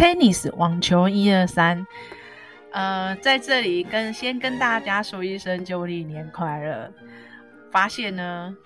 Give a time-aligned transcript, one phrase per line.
[0.00, 1.86] Tennis 网球一二三，
[2.72, 6.90] 呃，在这里跟先跟大家说一声旧历年快乐。
[7.70, 8.56] 发现呢，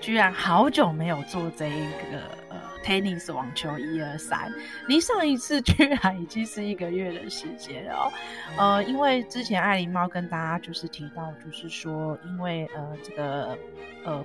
[0.00, 2.18] 居然好久没有做这一个
[2.48, 4.52] 呃 Tennis 网球一二三，
[4.88, 8.12] 离上一次居然已经是一个月的时间了。
[8.56, 13.56] 呃，因为之前爱琳猫跟大家就是提到，就是说因为呃这个
[14.04, 14.24] 呃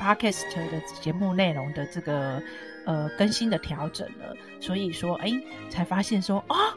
[0.00, 2.40] Podcast 的节目内容的这个。
[2.86, 5.30] 呃，更新的调整了，所以说，哎，
[5.68, 6.74] 才发现说，啊、哦，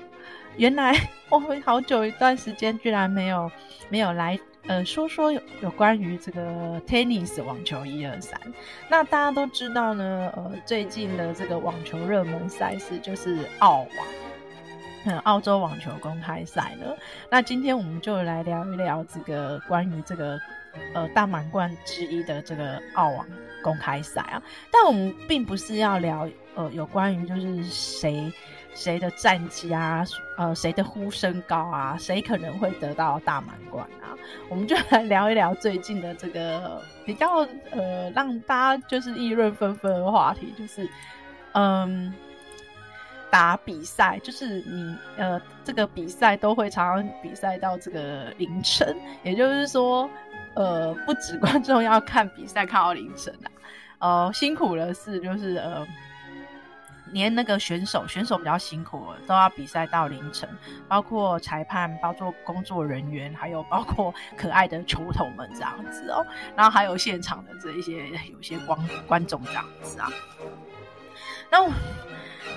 [0.58, 0.94] 原来
[1.30, 3.50] 我们好久一段时间居然没有
[3.88, 6.42] 没有来，呃，说说有有关于这个
[6.86, 8.38] tennis 网球一二三。
[8.90, 14.08] 那大家都知道呢，呃，最近的这个网球热门赛事就是澳网，
[15.06, 16.98] 嗯，澳洲网球公开赛了。
[17.30, 20.38] 那今天我们就来聊一聊这个关于这个。
[20.94, 23.26] 呃，大满贯之一的这个澳网
[23.62, 24.42] 公开赛啊，
[24.72, 28.32] 但我们并不是要聊呃有关于就是谁
[28.74, 30.06] 谁的战绩啊，
[30.38, 34.16] 呃谁的呼声高啊，谁可能会得到大满贯啊，
[34.50, 40.90] 我们就来聊一聊最近的这个比较呃让大家就是议论纷纷的话题，就是
[41.54, 42.14] 嗯
[43.30, 50.10] 打比赛，就是你呃这个比赛都会常常比赛到这个凌晨，也就是说。
[50.60, 53.34] 呃，不止观众要看比赛看到凌晨
[53.98, 55.88] 啊，呃， 辛苦的是就是呃，
[57.14, 60.50] 连那个选手选手比较辛苦了，都要比赛到凌晨，
[60.90, 66.26] 包括裁判、包括工作人员，还有包括可爱的球童们这样子哦，
[66.58, 68.78] 然后还有现场的这一些有些观
[69.08, 70.12] 观众这样子啊，
[71.50, 71.72] 那。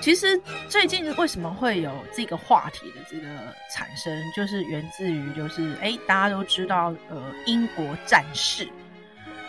[0.03, 0.37] 其实
[0.67, 3.25] 最近为什么会有这个话题的这个
[3.73, 8.67] 产生，就是源自于就是哎，大家都知道呃，英国战士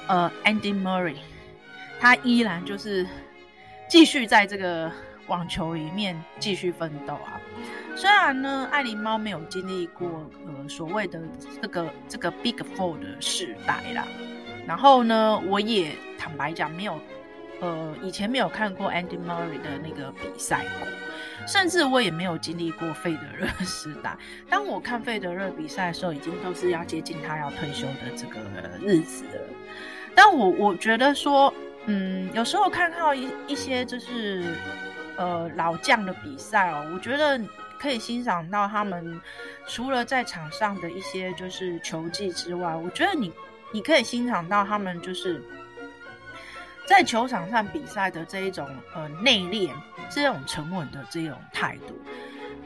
[0.07, 1.17] 呃，Andy Murray，
[1.99, 3.05] 他依然就是
[3.89, 4.93] 继续在这个
[5.27, 7.41] 网球里面继续奋斗啊。
[7.97, 10.09] 虽然呢，爱琳猫没有经历过
[10.47, 11.21] 呃所谓的
[11.61, 14.07] 这个这个 Big Four 的时代啦，
[14.69, 16.97] 然后呢，我也坦白讲没有。
[17.61, 20.89] 呃，以前没有看过 Andy Murray 的那个比赛过，
[21.47, 24.17] 甚至我也没有经历过费德勒时代。
[24.51, 28.41] 当我看费德勒比赛的时候，已经都是要接近他要退休的这个
[28.81, 29.41] 日子了。
[30.15, 31.53] 但我我觉得说，
[31.87, 34.45] 嗯，有时候看到一一些就是
[35.17, 37.41] 呃老将的比赛哦，我觉得
[37.79, 39.21] 可以欣赏到他们
[39.67, 43.33] 除了在场上的一些就是球技之外，我觉得你
[43.73, 45.43] 你可以欣赏到他们就是。
[46.87, 49.71] 在球场上比赛的这一种呃内敛，
[50.11, 51.99] 这种沉稳的这种态度，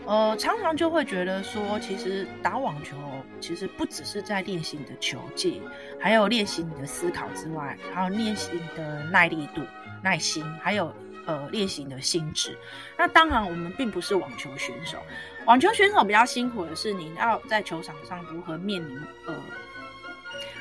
[0.06, 2.96] 呃，常常就会觉得说，其实打网球
[3.40, 5.62] 其实不只是在练习你的球技，
[6.00, 9.62] 还有练习你的思考之外，还有练习你的耐力度、
[10.02, 10.92] 耐心，还有
[11.26, 12.58] 呃练习你的心智。
[12.96, 14.98] 那当然，我们并不是网球选手，
[15.46, 19.34] 网球选手比较辛苦的是，你要在球场上如何面临呃。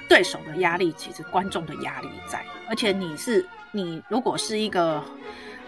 [0.08, 5.04] 对手的压力，其实观众的压力在，而且你是你如果是一个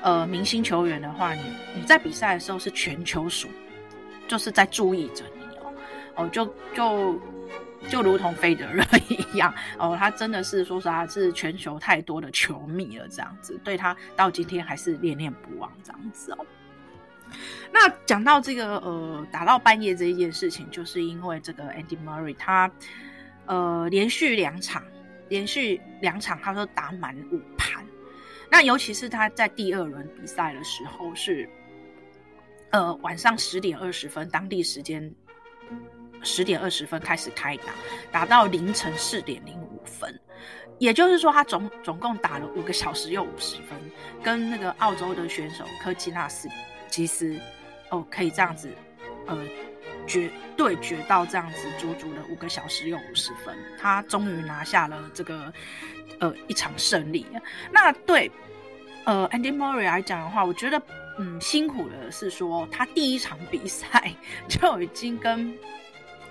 [0.01, 1.41] 呃明星球员的话，你
[1.75, 3.49] 你在比赛的时候是全球数，
[4.27, 5.73] 就是在注意着你哦
[6.15, 7.19] 哦，就就
[7.89, 16.45] 就如同费德勒 一样哦，他真的是说实话是全球太多的球迷了，这样子对他到今天还是念念不忘这样子哦。
[17.71, 22.71] 那讲到这个呃打到半夜这一件事情，就是因为这个 Andy Murray 他。
[23.49, 24.83] 呃，连续两场，
[25.27, 27.83] 连续两场，他都打满五盘。
[28.47, 31.49] 那尤其是他在第二轮比赛的时候是，
[32.69, 35.11] 呃，晚上十点二十分，当地时间
[36.21, 37.73] 十点二十分开始开打，
[38.11, 40.13] 打到凌晨四点零五分。
[40.77, 43.79] 也就是说，他总总共打了五个小时又五十分，
[44.23, 46.47] 跟那个澳洲的选手科基纳斯
[46.87, 47.35] 吉斯，
[47.89, 48.71] 哦，可以这样子，
[49.25, 49.35] 呃。
[50.09, 55.53] 决对决到这样子，足足的五个小时又五十分，他终于拿下了这个
[56.19, 57.25] 呃一场胜利。
[57.71, 58.29] 那对
[59.05, 60.81] 呃 Andy Murray 来讲的话，我觉得
[61.19, 64.11] 嗯辛苦的是说，他第一场比赛
[64.47, 65.55] 就已经跟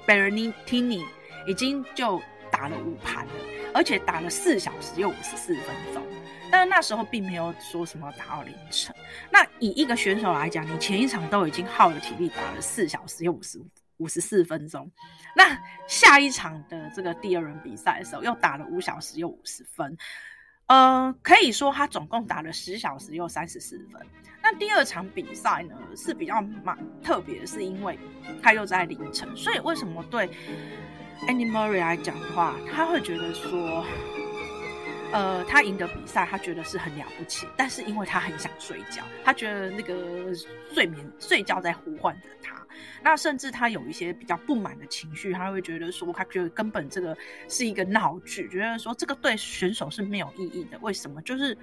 [0.06, 1.04] Berrettini
[1.46, 2.20] 已经就
[2.50, 3.32] 打了五盘了，
[3.72, 6.02] 而且打了四小时又五十四分钟。
[6.50, 8.94] 但是那时候并没有说什么打到凌晨。
[9.30, 13.66] 那以一个选手来讲，你前一场都已经耗了体力打了四小时又五十五
[13.98, 14.90] 五十四分钟，
[15.36, 15.56] 那
[15.86, 19.96] 下一场的这个第二轮比赛的时候又打了五小时又五十分，
[20.66, 24.00] 呃，可以说他总共打了十小时又三十四分。
[24.42, 27.98] 那第二场比赛呢是比较蛮特别，是因为
[28.42, 30.28] 他又在凌晨，所以为什么对
[31.26, 33.84] Andy Murray 来讲的话，他会觉得说。
[35.12, 39.94] 呃，他赢得比赛，他觉得是很了不起，但是因为他很想睡觉，他觉得那个
[40.72, 42.54] 睡眠睡觉在呼唤着他。
[43.02, 47.16] 那甚至他有一些比较不满的情绪，他会觉得说，他觉得根本这个
[47.48, 50.78] 是一个闹剧，觉得说这个对选手是没有意义的。
[50.80, 51.20] 为什么？
[51.22, 51.56] 就是。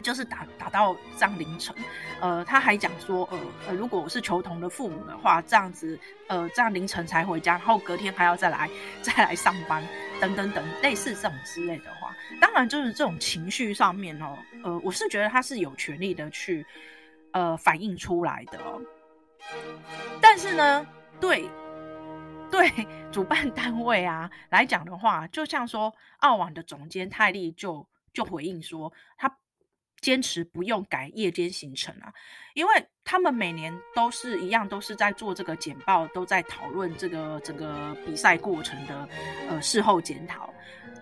[0.00, 1.74] 就是打打到这样凌晨，
[2.20, 5.98] 呃，他还讲说，呃呃，如果我是球童的父母的话，这样子，
[6.28, 8.70] 呃，这样凌晨才回家，然后隔天还要再来
[9.02, 9.82] 再来上班，
[10.20, 16.64] 等等等，类似这种之类的话，当然就是这种情绪上面哦，呃，我是觉得他是有权利的去，
[17.32, 18.58] 呃，反映出来的。
[20.20, 20.86] 但是呢，
[21.20, 21.48] 对
[22.50, 22.70] 对
[23.10, 29.38] 主办单位啊来讲的话，就像说澳网的总监泰利就就回应说他。
[30.00, 32.12] 坚持不用改夜间行程啊，
[32.54, 32.72] 因为
[33.04, 39.08] 他们每年都是一样，都是在做这个简报，都在讨论这个整个比赛过程的
[39.48, 40.52] 呃事后检讨。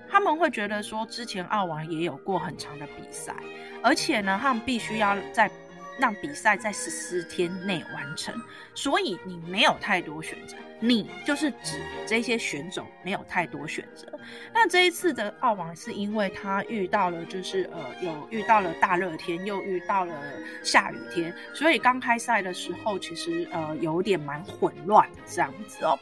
[0.09, 3.35] 他们会觉得说，之前澳网也有过很长的比赛，
[3.83, 5.51] 而且呢，他们必须要在。
[5.99, 8.35] 让比赛在十四天内完成，
[8.75, 10.57] 所以你没有太多选择。
[10.79, 14.07] 你就是指这些选手没有太多选择。
[14.53, 20.15] 那这一次的澳网是因为他遇到了，就是呃有遇到了大热天，又遇到了
[20.63, 25.99] 下雨天，所以刚开赛的时候其实呃有点蛮混乱的这样子哦。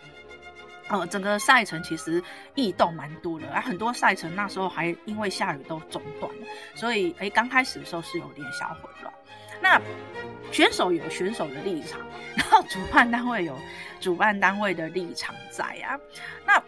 [0.89, 2.21] 呃，整个赛程其实
[2.57, 9.15] 异动蛮多的，啊，很多赛程那时候还因为下雨都中断了，所以诶刚开始的时候是有点小混乱。
[9.61, 9.81] 那
[10.53, 12.01] 选手有选手的立场，
[12.37, 13.59] 然后主办单位有
[14.01, 15.99] 主办单位的立场在啊。
[16.47, 16.63] 那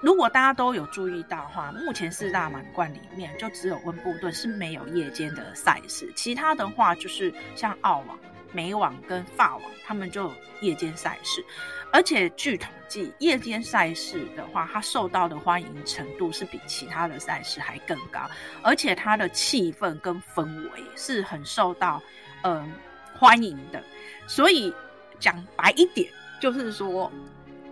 [0.00, 8.18] 如果大家都有注意到的话，目前四大满贯里面就只有温布顿是没有夜间的赛事，其他的话就是像澳网、
[8.54, 11.44] 美网跟法网，他们就有夜间赛事。
[11.92, 18.20] 而且据统计，夜间赛事的话，它受到的欢迎程度是比其他的赛事还更高，
[18.62, 22.02] 而且它的气氛跟氛围是很受到。
[22.42, 22.72] 嗯、
[23.16, 23.82] 欢迎的，
[24.26, 24.74] 所以
[25.18, 27.10] 讲白一点，就是说，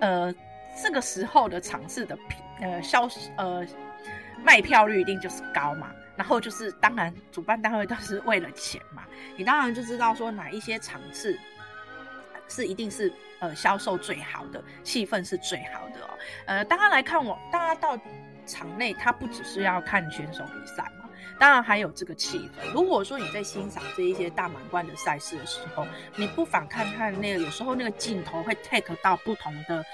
[0.00, 0.34] 呃，
[0.82, 2.16] 这个时候的场次的
[2.60, 3.06] 呃销
[3.36, 3.66] 呃
[4.42, 9.04] 卖票率一定就是高嘛，然后就是当然主办单位都是为了钱嘛，
[9.36, 11.38] 你当然就知道说哪一些场次
[12.48, 16.10] 是一定是呃销售最好的，气氛是最好的哦，
[16.46, 17.98] 呃，大家来看我，大家到
[18.46, 20.90] 场内，他不只是要看选手比赛。
[21.38, 22.72] 当然还有这个气氛。
[22.72, 29.84] 如果说你在欣赏这一些大满贯的赛事的时候，你不妨看看那个，有时候那个镜头会 take 到不同的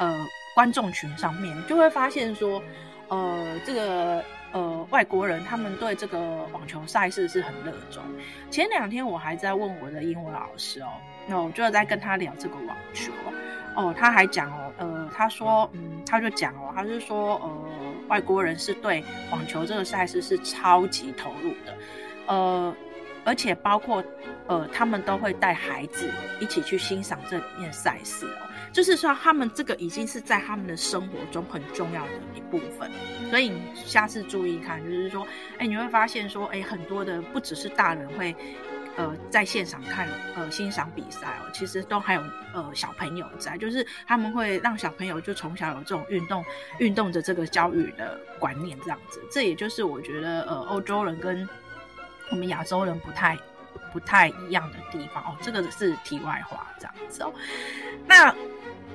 [0.00, 2.60] 呃观众群上面，就会发现说，
[3.08, 4.24] 呃，这个
[4.96, 6.18] 外国人他们对这个
[6.54, 8.02] 网球赛事是很热衷。
[8.50, 10.88] 前两天我还在问我的英文老师哦，
[11.28, 13.12] 那我就在跟他聊这个网球
[13.74, 17.52] 哦，他还讲哦，呃，他说，嗯，他就讲哦，他是说，呃。
[18.08, 21.74] 外国人是对网球这个赛事是超级投入的，
[22.28, 22.72] 呃，
[23.24, 24.02] 而且包括
[24.46, 26.08] 呃，他们都会带孩子
[26.38, 28.45] 一起去欣赏这里面赛事哦，
[28.76, 32.90] 就是说他们这个已经是在他们的生活中很重要的一部分。
[33.30, 35.26] 所以你下次注意看，就是说，
[35.56, 38.36] 哎，你会发现说，哎，很多的不只是大人会。
[38.98, 42.22] 呃，在现场看呃欣赏比赛哦，其实都还有
[42.54, 46.42] 呃小朋友在，就是他们会让小朋友就从小有这种运动
[46.78, 51.46] 运动的这个教育的观念这样子，这也就是我觉得呃欧洲人跟
[52.30, 53.36] 我们亚洲人不太
[53.96, 57.32] 不太一样的地方哦，这个是题外话这样子哦。
[58.06, 58.34] 那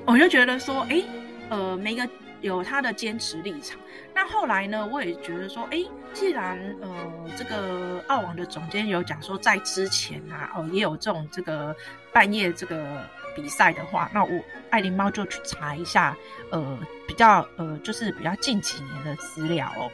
[0.04, 1.02] 我就觉得说，哎、
[1.48, 2.08] 呃，每个。
[2.42, 3.78] 有他的坚持立场。
[4.12, 5.78] 那后来呢，我也觉得说，哎，
[6.12, 6.90] 既然呃
[7.36, 11.72] 这个澳网的总监有讲说，在之前啊，哦也有这种这个
[12.12, 16.16] 半夜这个比赛的话，那我爱琳猫就去查一下，
[16.50, 19.88] 呃比较呃就是比较近几年的资料哦，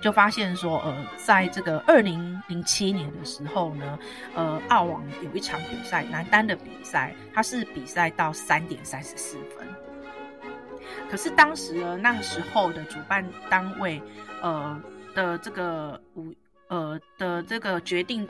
[0.00, 3.98] 就发现说，呃在这个二零零七年的时候呢，
[4.34, 9.66] 呃澳网有一场比赛，男单的比赛，它是比赛到三点三十四分。
[11.10, 14.02] 可是当时呢，那个时候的主办单位，
[14.42, 14.80] 呃
[15.14, 16.34] 的这个午
[16.68, 18.28] 呃的这个决定，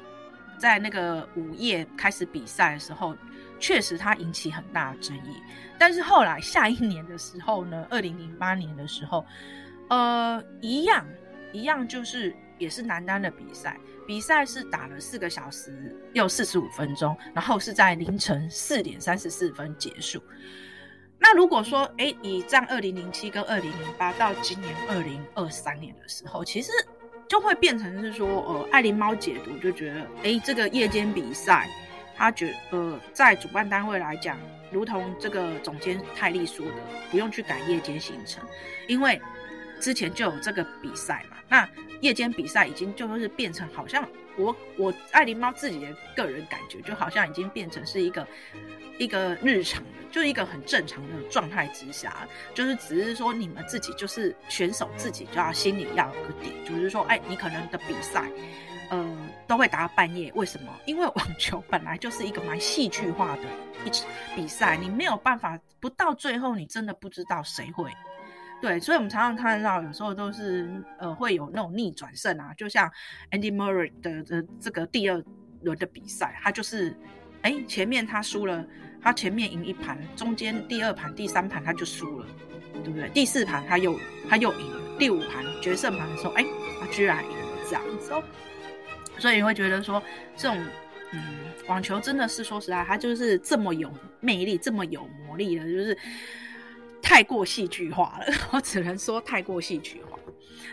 [0.58, 3.16] 在那个午夜开始比赛的时候，
[3.58, 5.42] 确实它引起很大的争议。
[5.78, 9.24] 但是后来下一年的时候呢，二零零八年的时候，
[9.88, 11.04] 呃，一样
[11.54, 20.20] 一样就是也是男单的比赛，比赛是打了四个小时又四十五分钟，然后是在凌晨四点三十四分结束。
[21.16, 26.72] 那如果说，哎、以战二零零七跟二零零八到今年二零二三年的时候，其实
[27.28, 31.70] 就会变成是说，呃，爱琳猫解读就觉得，哎、这个夜间比赛，
[32.16, 34.36] 他觉呃，在主办单位来讲，
[34.72, 36.74] 如同这个总监泰利说的，
[37.12, 38.44] 不用去改夜间行程，
[38.88, 39.22] 因为
[39.80, 41.33] 之前就有这个比赛嘛。
[41.48, 41.68] 那
[42.00, 48.26] 夜间比赛已经就是变成好像我我爱琳猫自己的个人感觉，就好像已经变成是一个
[48.98, 58.28] 一个日常的，就是一个很正常的状态之下，就是只是说你们自己就是选手自己就要心里要有个底，就是说，哎，你可能的比赛。
[58.90, 60.70] 呃，都会打到半夜，为什么？
[60.84, 63.42] 因为网球本来就是一个蛮戏剧化的
[63.82, 67.90] 一场比赛，你没有办法不到最后，你真的不知道谁会。
[68.60, 70.68] 对，所以我们常常看到，有时候都是
[70.98, 72.90] 呃会有那种逆转胜啊，就像
[73.30, 75.22] Andy Murray 的的这个第二
[75.62, 76.96] 轮的比赛，他就是
[77.42, 78.64] 哎前面他输了，
[79.02, 82.26] 他前面赢一盘，中间第二盘、第三盘他就输了，
[82.82, 83.08] 对不对？
[83.10, 86.44] 第四盘他又他又赢了，第五盘决胜盘的时候，哎，
[86.80, 88.22] 他居然赢了这样子哦。
[89.18, 90.02] 所以你会觉得说，
[90.36, 90.58] 这种
[91.12, 91.22] 嗯，
[91.68, 93.88] 网球真的是说实在，它就是这么有
[94.20, 95.96] 魅力，这么有魔力的，就是
[97.04, 98.34] 太过戏剧化了。
[98.50, 100.18] 我只能说太过戏剧化。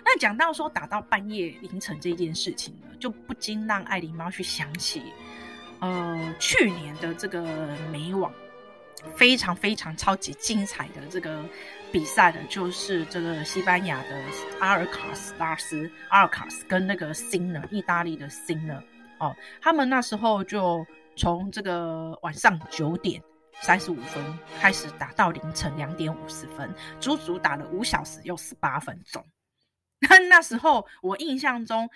[0.03, 5.03] 那讲到说打到半夜凌晨这件事情呢，就不禁让爱琳猫去想起，
[5.79, 7.43] 呃，去年的这个
[7.91, 8.33] 美网
[9.15, 11.43] 非常非常超级精彩的这个。
[11.91, 14.23] 比赛的就是这个西班牙的
[14.61, 18.81] 阿尔卡斯拉斯，阿尔卡斯跟那个辛纳，意大利的辛纳
[19.17, 23.21] 哦，他们那时候就从这个晚上九点
[23.61, 29.25] 三十五分开始打到凌晨两点五十分，足足打了五小时又十八分钟。
[30.09, 31.89] 那那时候我印象中，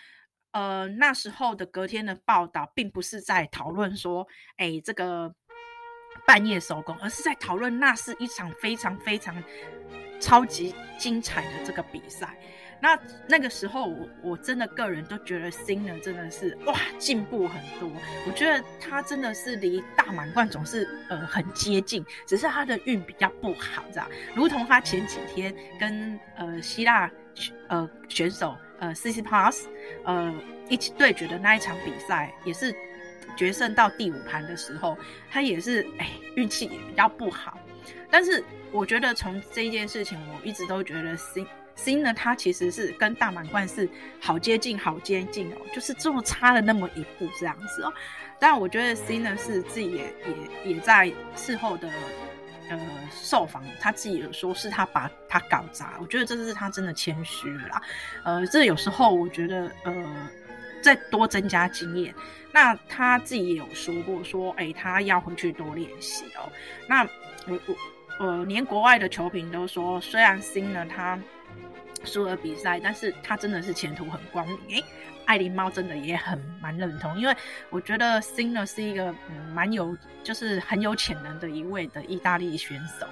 [0.51, 5.33] 呃，那时候的隔天的报道并不是在讨论说，哎，这个。
[6.25, 9.35] 半夜收工，而是在讨论那是一场非常非常
[10.19, 12.35] 超级精彩的这个比赛。
[12.81, 17.89] 那那个时候我，我真的个人都觉得新人真的是哇进步很多。
[18.27, 24.09] 我觉得他真的是离大满贯总是呃很接近，只是他的运比较不好，这样。
[24.35, 27.09] 如同他前几天跟呃希腊
[27.67, 29.63] 呃选手呃 Tsitsipas
[30.03, 30.33] 呃
[30.69, 32.75] 一起对决的那一场比赛，也是。
[33.35, 34.97] 决胜到第五盘的时候，
[35.29, 37.59] 他也是哎运气也比较不好，
[38.09, 38.41] 但是
[38.71, 43.87] 我觉得从这件事情，我一直都觉得 C C 呢，他其实是跟大满贯是
[44.19, 47.93] 好接近，好接近哦，就是这么差了那么一步这样子哦。
[48.39, 50.13] 但我觉得 C 呢是自己也
[50.63, 51.89] 也也在事后的
[52.69, 52.79] 呃
[53.11, 57.81] 受访，他自己有说是他把他搞砸，我觉得这是他真的谦虚了啦。
[58.23, 60.29] 呃，这有时候我觉得呃。
[60.81, 62.13] 再多增加经验，
[62.51, 66.47] 那他自己也有说过，说，哎、他要回去多练习哦。
[66.87, 67.03] 那
[67.47, 67.75] 我我
[68.19, 71.19] 呃，连国外的球评都说，虽然 Sinner 他
[72.05, 74.57] 输了比赛，但是他真的是前途很光明。
[74.69, 74.85] 哎、欸，
[75.25, 77.35] 爱琳猫真的也很蛮认同，因为
[77.69, 83.07] 我觉得 Sina 是一个嗯蛮有，就是很有潜能的一位的意大利选手。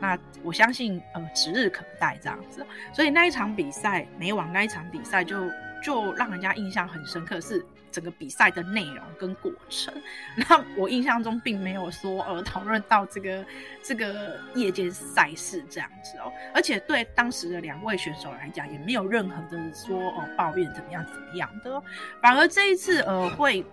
[0.00, 2.66] 那我相信呃指日可待这样子。
[2.92, 5.48] 所以那一场比赛，每晚那一场比赛就。
[5.84, 7.60] 就让人家印象很深刻是
[7.92, 9.94] 整个比赛的内容跟过程。
[10.34, 13.44] 那我印象中并没有说呃讨论到这个
[13.82, 21.84] 这个夜间赛事这样子哦，而且对当时的两位选手来讲也没有任何的说呃抱怨怎么样怎么样的，哦
[22.20, 23.64] 反而这一次呃会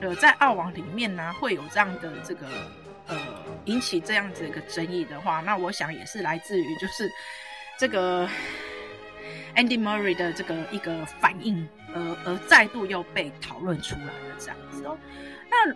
[0.00, 2.46] 呃在澳网里面呢会有这样的这个
[3.08, 3.18] 呃
[3.64, 7.10] 引起这样子一个争议的话，那我想也是来自于就是
[7.78, 8.28] 这个。
[9.56, 14.98] Andy Murray 的这个一个反应，而而再度又被讨论出来了这样子哦。
[15.48, 15.72] 那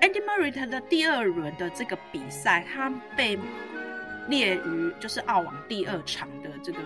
[0.00, 3.38] Andy Murray 他的第二轮的这个比赛，他被
[4.28, 6.78] 列于就是澳网第二场的这个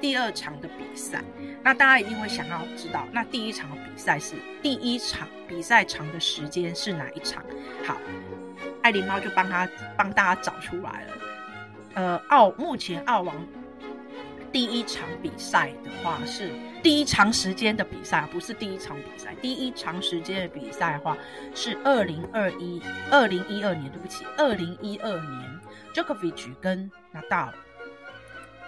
[0.00, 1.22] 第二场的比赛。
[1.62, 7.42] 那大家一定会想要知道，那第一场的比赛是第一场比赛长的时间是哪一场？
[7.84, 7.98] 好，
[8.82, 11.12] 爱琳猫就帮他帮大家找出来了。
[11.94, 13.34] 呃，澳目前澳网。
[14.54, 19.34] 第一场比赛的话是第一长时间的比赛，不是第一场比赛。
[19.42, 21.18] 第一长时间的比赛的话
[21.56, 22.80] 是二零二一
[23.10, 25.60] 二零一二年，对不起，二零一二年
[25.92, 27.54] ，Jokovic 跟纳达尔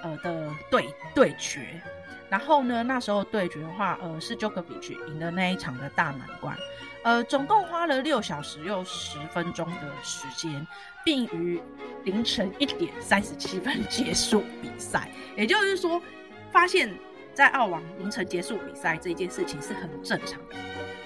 [0.02, 1.80] 呃的对对决。
[2.28, 6.58] 然后呢，那时候对决的话，呃，是 Jokovic 赢的那一场的大满贯。
[7.06, 10.66] 呃，总共花了六小时又十分钟的时间，
[11.04, 11.62] 并于
[12.02, 15.08] 凌晨一点三十七分结束比赛。
[15.36, 16.02] 也就是说，
[16.50, 16.92] 发现，
[17.32, 20.56] 在澳网凌晨结束比赛这件事情是很正常的，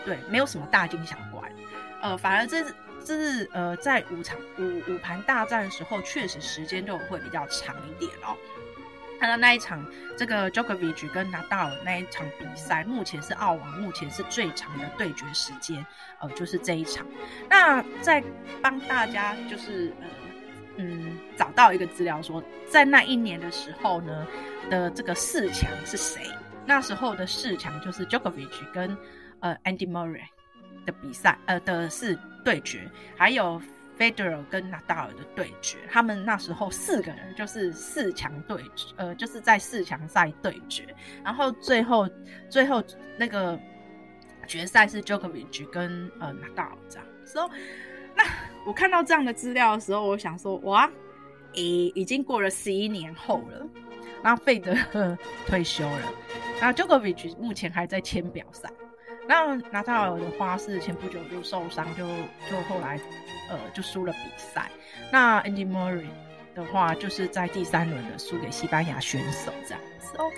[0.07, 1.53] 对，没有什么大惊小怪。
[2.01, 8.35] 呃，反而这是这是呃，在五场五五盘大战的时候，确实时间就会比较长一点哦。
[9.21, 9.85] 看到那一场，
[10.17, 15.85] 这个 Djokovic 跟纳达尔那一场比赛，目前是澳网目前是最长的对决时间，
[16.21, 17.07] 呃，就是这一场。
[17.49, 18.25] 那在
[18.63, 20.07] 帮大家就是呃
[20.79, 24.27] 嗯找到一个资料说，在那一年的时候呢
[24.71, 26.23] 的这个四强是谁？
[26.65, 28.97] 那时候的四强就是 Djokovic 跟
[29.41, 30.23] 呃 Andy Murray
[30.87, 33.61] 的比赛，呃的是对决，还有
[34.01, 35.77] Federer 跟纳达尔的对决。
[35.91, 40.87] 他们那时候四个人就是四强对决，呃，就是在四强赛对决。
[41.23, 42.09] 然后最后
[42.49, 42.83] 最后
[43.19, 43.61] 那个
[44.47, 47.07] 决赛是 Jokovic 跟呃纳达尔这样。
[47.27, 47.51] 所以
[48.17, 48.25] 那
[48.67, 50.91] 我看到这样的资料的时候，我想说哇，
[51.57, 53.67] 诶，已经过了十一年后了。
[54.23, 55.17] 那费德勒
[55.47, 56.13] 退休了，
[56.61, 58.71] 那 Djokovic 目前还在签表赛。
[59.31, 62.05] 那纳达尔的话是前不久就受伤，就
[62.51, 62.99] 就后来
[63.49, 64.69] 呃就输了比赛。
[65.13, 66.09] 那 Andy Murray
[66.53, 70.29] 的话就是在第三轮的输给西班牙选手这样子哦。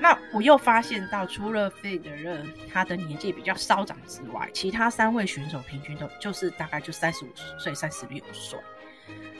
[0.00, 7.28] 那我又发现到，除了费德勒他的年纪比较稍长之外，其他三位选手平均都就是大概就三十五
[7.60, 8.58] 岁、三十六岁。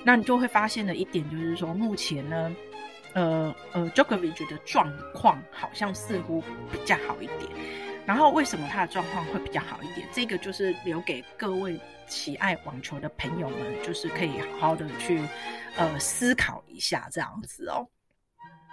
[0.05, 2.55] 那你就会发现的一点就是说，目前呢。
[3.15, 7.51] 呃呃，Jokovic 的状况好像似乎比较好一点。
[8.09, 10.09] 然后为什么他的状况会比较好一点？
[10.11, 15.23] 这个就是留给各位喜爱网球的朋友们，就是可以好好的去
[15.77, 17.87] 呃思考一下这样子哦。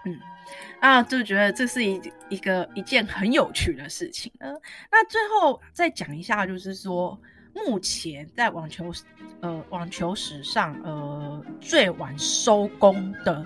[0.06, 0.18] 嗯，
[0.82, 4.48] 那就觉得这是一一个一件很有趣的事情呢。
[4.90, 7.20] 那最后再讲一下，就是说
[7.54, 8.90] 目前在网球
[9.42, 13.46] 呃网球史上呃最晚收工的。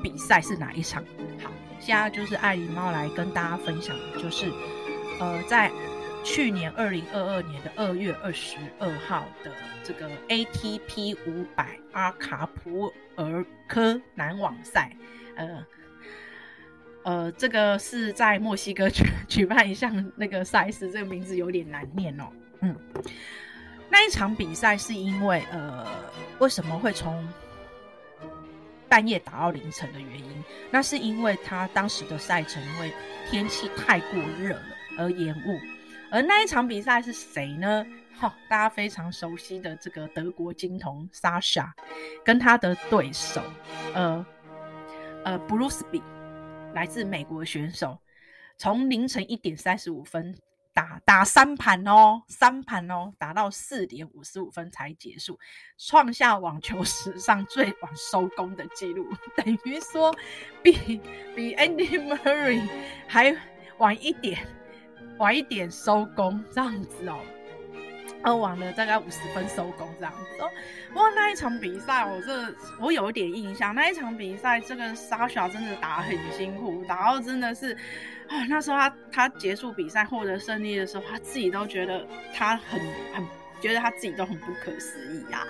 [0.00, 1.04] 比赛是哪一场？
[1.42, 4.46] 好，现在就是爱狸猫来跟大家分享，就是
[5.20, 5.70] 呃，在
[6.24, 9.50] 去年二零二二年的二月二十二号的
[9.82, 14.94] 这个 ATP 五百阿卡普尔科男网赛，
[15.36, 15.66] 呃
[17.04, 22.24] 呃，这个是在墨西哥举 举办一项那个赛事，这个名字有点难念哦。
[22.60, 22.76] 嗯，
[23.88, 25.86] 那一场比赛是因为呃，
[26.38, 27.26] 为什么会从
[28.88, 32.92] 半夜打到凌晨的原因，那是因为他当时的赛程因为
[33.30, 34.62] 天气太过热了
[34.98, 35.58] 而延误。
[36.10, 37.86] 而那一场比赛是谁呢？
[38.18, 41.70] 哈，大家非常熟悉的这个德国金童 Sasha，
[42.24, 43.40] 跟他的对手，
[43.94, 44.26] 呃
[45.24, 46.02] 呃布鲁斯比，
[46.74, 47.98] 来自美国选手，
[48.56, 50.36] 从凌晨一点三十五分。
[50.74, 55.36] 打打三盘哦，三盘哦，打到四点五十五分才结束，
[55.76, 60.14] 创下网球史上最晚收工的记录， 等于说
[60.62, 61.00] 比
[61.34, 62.64] 比 Andy Murray
[63.08, 63.36] 还
[63.78, 64.46] 晚一点，
[65.18, 67.18] 晚一点收工这样子哦，
[68.22, 70.50] 呃，晚了大概五十分收工这样子哦。
[70.92, 77.76] 不过那一场比赛，我这我有一点印象，那一场比赛这个沙小真的打很辛苦，打到真的是。
[78.28, 82.78] 啊，那时候他他结束比赛获得胜利的时候，他自己都觉得他很
[83.14, 83.26] 很
[83.60, 85.46] 觉得他自己都很不可思议啊。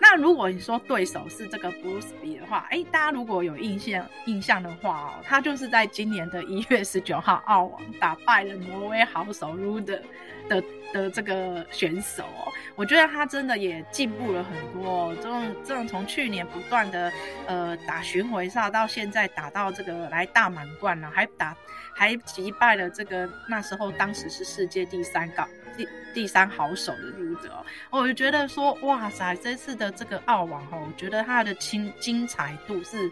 [0.00, 10.02] 那如果你说对手是这个 Bruce B 的话，哎，大家如果有印象印象的话哦，他就是在今年的一月十九号澳网打败了挪威好手 Ruud 的
[10.48, 12.50] 的，的这个选手哦。
[12.74, 17.12] 我觉得他真的也进步了很多哦，这种这种从去年不断的
[17.46, 21.56] 呃打巡回赛到现在打到这个来大满贯了，还打。
[21.94, 27.50] 还击败了这个那时候当时是世界第三高第第三好手的鲁德，
[27.90, 33.10] 我就觉得说哇塞，这次的这个澳网哈，我觉得它的精精彩度是，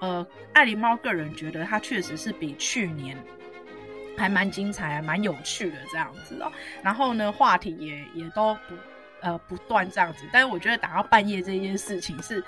[0.00, 3.16] 呃，爱狸猫个人觉得它确实是比去年
[4.16, 6.50] 还蛮精彩，还蛮有趣的这样子哦。
[6.82, 8.74] 然后呢，话题也也都不
[9.20, 12.42] 呃不断这样子，但是我觉得打到半夜这件事情是。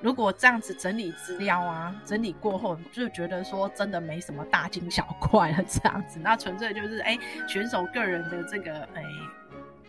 [0.00, 9.02] 如果这样子整理资料啊，整理过后就觉得说真的没什么大惊小怪了，这样子，那纯粹就是哎、选手个人的这个哎、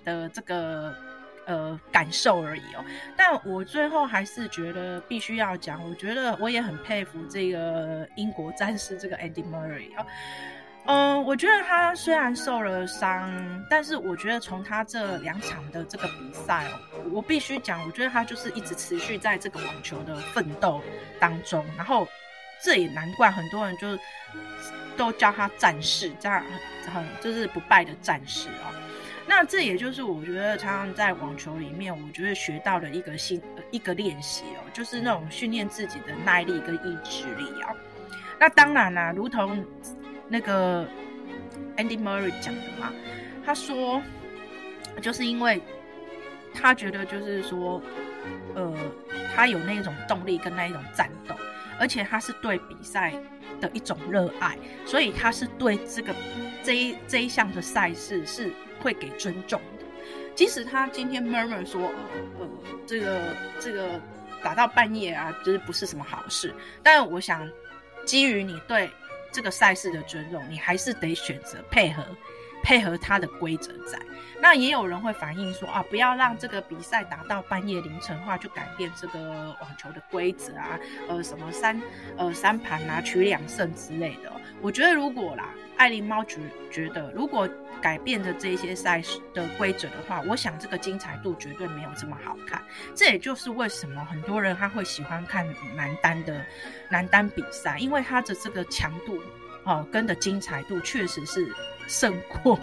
[0.03, 0.93] 的这个
[1.45, 2.83] 呃感受而已哦。
[3.15, 10.05] 但我最后还是觉得必须要讲，我觉得我也很佩服这个英国战士这个 Andy Murray 哦。
[10.85, 13.31] 嗯，我觉得他虽然受了伤，
[13.69, 20.81] 但是我觉得从他这两场的这个比赛哦，我必须讲，我觉得他就是一直持续在这个网球的奋斗
[21.19, 22.07] 当中，然后
[22.63, 23.97] 这也难怪很多人就
[24.97, 26.43] 都叫他战士，这样
[26.91, 28.73] 很就是不败的战士哦。
[29.27, 33.39] 那这也就是我觉得常常在网球里面，我觉得学到的一个新
[33.69, 37.69] 一个练习哦，就是那种训练自己的耐力跟意志力啊。
[38.39, 39.63] 那当然啦，如同。
[40.31, 40.87] 那个
[41.75, 42.93] Andy Murray 讲的嘛，
[43.45, 44.01] 他说，
[45.01, 45.61] 就是因为
[46.53, 47.81] 他觉得就是说，
[48.55, 48.73] 呃，
[49.35, 51.35] 他有那种动力跟那一种战斗，
[51.77, 53.13] 而且他是对比赛
[53.59, 56.15] 的一种热爱，所以他是对这个
[56.63, 59.85] 这一这一项的赛事是会给尊重的。
[60.33, 61.91] 即使他今天 murmur 说，
[62.39, 62.47] 呃，
[62.87, 63.99] 这个这个
[64.41, 67.45] 打到半夜啊，就是不是什么好事，但我想
[68.05, 68.89] 基于你对。
[69.31, 72.05] 这个赛事的尊重，你还是得选择配合。
[72.63, 73.99] 配合它的规则在，
[74.39, 81.81] 那也有人会反映说啊，不要让这个比赛打到半夜凌晨的话，就改变这个网球的规则啊，呃，什么三
[82.17, 84.31] 呃三盘啊，取两胜之类的。
[84.61, 86.39] 我觉得如果啦，爱琳猫觉
[86.71, 87.49] 觉得，如果
[87.81, 92.61] 改变的这些赛事的规则的话，我想这个精彩度绝对没有这么好看。
[92.95, 96.45] 这也就是为什么很多人他会喜欢看男单的
[96.89, 99.19] 男单比赛，因为他的这个强度
[99.63, 101.51] 哦跟的精彩度确实是。
[101.87, 102.57] 胜过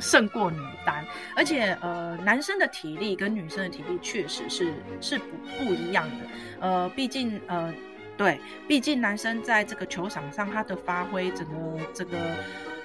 [0.00, 1.04] 胜过女单，
[1.36, 6.26] 而且呃，男生的体力跟女生的体力确实是是不不一样的。
[6.58, 7.72] 呃，毕竟呃，
[8.16, 12.18] 对，毕竟男生在这个球场上他的发挥，整个这个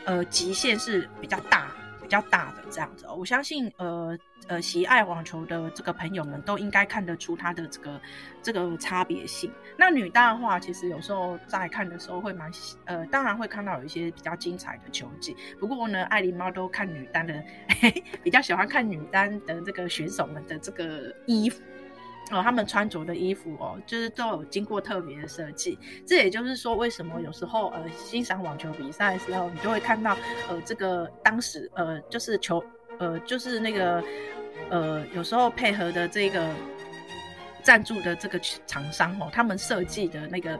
[0.06, 1.72] 呃极限是比较大。
[2.04, 4.17] 比较大的这样子，我相信，呃
[4.50, 8.02] 呃，喜爱网球的这个朋友们都应该看得出它的这个
[8.44, 9.50] 这个差别性。
[9.78, 12.52] 那女单的话，其实有时候在看的时候会蛮，
[12.84, 15.38] 呃，当然会看到有一些比较精彩的球技。
[15.58, 17.34] 不过呢，爱琳猫都看女单的
[17.80, 21.62] 嘿嘿， 比较喜欢看女单的这个选手们的这个衣服。
[22.32, 25.78] 哦，他们穿着的衣服哦，就是都有经过特别的设计。
[26.08, 30.17] 这也就是说，为什么有时候呃欣赏网球比赛的时候，你就会看到
[30.50, 32.63] 呃这个当时呃就是球
[33.00, 34.02] 呃就是那个
[34.70, 36.50] 呃有时候配合的这个
[37.62, 40.58] 赞助的这个厂商哦，他们设计的那个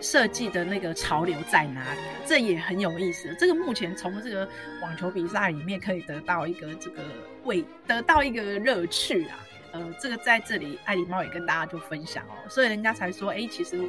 [0.00, 2.00] 设计的那个潮流在哪里？
[2.24, 3.36] 这也很有意思。
[3.38, 4.48] 这个目前从这个
[4.80, 7.02] 网球比赛里面可以得到一个这个
[7.44, 9.38] 为得到一个乐趣啊。
[9.72, 13.80] 呃，这个在这里，爱琳猫也跟大家就分享哦，所以人家才说，哎，其实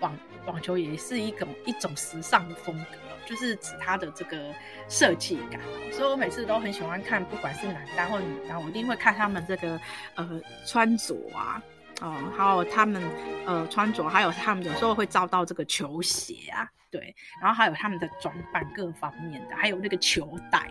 [0.00, 4.52] 网网球也是一种一种时尚的风格，就是指它的这个
[4.88, 5.60] 设计感。
[5.92, 9.80] 所以我每次都很喜欢看，不管是男单或女单，我一定会看他们这个
[10.14, 11.62] 呃穿着啊，
[12.00, 13.02] 哦、呃，还有他们
[13.46, 16.68] 呃穿着，还有他们有时候会照到这个球鞋啊。
[16.90, 20.68] 对，然后还有他们的装扮各方面的，还有那个球带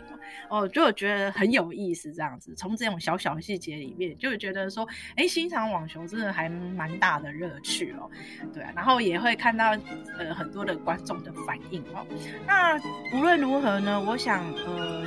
[0.49, 2.11] 哦，就我觉得很有意思。
[2.13, 8.09] 这样子，从这种小小的细节里面，就会觉得说，哎，欣赏网球真的还蛮大的乐趣哦。
[8.53, 9.77] 对啊，然后也会看到
[10.17, 12.05] 呃很多的观众的反应哦。
[12.47, 12.77] 那
[13.13, 15.05] 无论如何呢，我想呃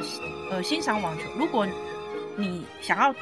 [0.50, 1.66] 呃欣赏网球，如果
[2.36, 3.14] 你想要。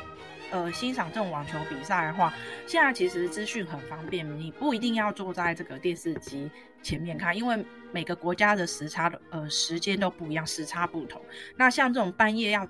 [0.51, 2.33] 呃，欣赏这种网球比赛的话，
[2.67, 6.51] 现在其实资讯很方便，你不一定要坐在这个电视机
[6.83, 11.23] 前面看，因为每个国家的时差的呃时间都不一样，时差不同。
[11.57, 12.67] 那像这种半夜要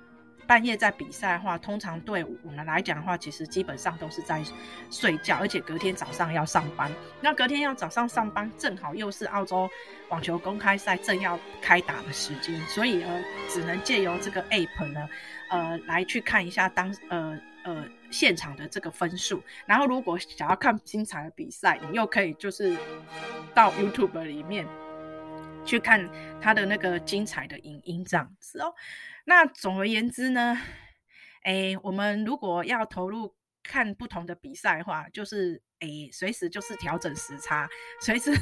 [0.46, 4.42] 半夜在比赛的话，通常对我们来讲的话，其实基本上都是在
[4.90, 6.92] 睡觉，而且隔天早上要上班。
[7.20, 9.70] 那隔天要早上上班，正好又是澳洲
[10.08, 15.08] 网球公开赛正要开打的时间，所以呃，只能借由这个 app 呢，
[15.48, 17.40] 呃，来去看一下当呃。
[17.64, 22.76] 呃，现场的这个分数，然后如果想要看精彩的比赛，你又可以就是
[23.54, 24.66] 到 YouTube 里面
[25.64, 26.08] 去看
[26.40, 28.74] 他的那个精彩的影音这样子哦。
[29.24, 30.58] 那总而言之呢，
[31.44, 37.68] 诶，我们如果要投入看不同的比赛的话，就是诶，随时就是调整时差，
[38.00, 38.32] 随时。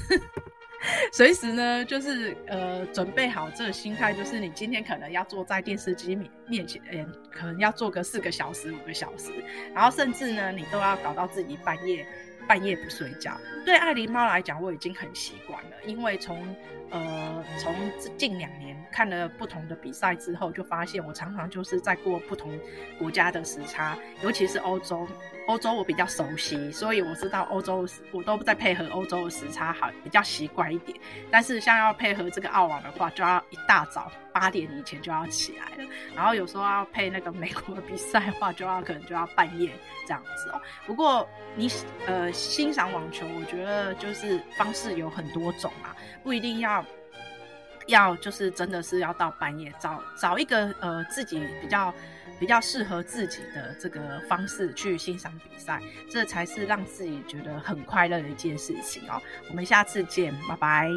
[1.12, 6.80] 随时呢，就是呃，准备好这个心态，就是你今天可能要坐在电视机面面前，
[7.30, 9.32] 可能要坐个四个小时、五个小时，
[9.74, 12.06] 然后甚至呢，你都要搞到自己半夜
[12.46, 13.36] 半夜不睡觉。
[13.66, 16.42] 对爱狸猫来讲，我已经很习惯了，因为从
[16.90, 17.74] 呃从
[18.16, 22.58] 近两年看了不同的比赛之后，就发现我常常就是在过不同
[22.98, 25.06] 国家的时差，尤其是欧洲。
[25.46, 30.98] 欧洲我比较熟悉，所以我知道欧洲我都不在配合欧洲的时差，好比较习惯一点。
[31.30, 35.90] 但是像要配合这个澳网的话，就要一大早八点以前就要起来了。
[36.14, 39.70] 然后有时候要配那个美国的比赛的话，就要可能就要半夜
[40.06, 40.60] 这样子哦。
[40.86, 41.66] 不过你
[42.04, 46.77] 呃欣赏网球，我觉得就是方式有很多种啊，不一定要
[47.88, 51.92] 要就是真的是要到半夜，找找一个呃自己比较。
[52.38, 59.20] 比较适合自己的这个方式去欣赏比赛，这才是让自己觉得很快乐的一件事情哦。
[59.48, 60.88] 我们下次见，拜拜。